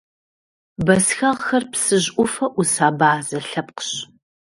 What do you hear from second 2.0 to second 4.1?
ӏуфэ ӏус абазэ лъэпкъщ.